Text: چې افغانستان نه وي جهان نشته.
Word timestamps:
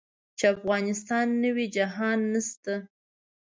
چې 0.37 0.45
افغانستان 0.55 1.27
نه 1.41 1.49
وي 1.55 1.65
جهان 1.75 2.19
نشته. 2.33 2.73